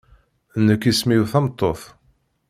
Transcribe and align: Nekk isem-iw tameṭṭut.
Nekk 0.65 0.83
isem-iw 0.91 1.23
tameṭṭut. 1.31 1.81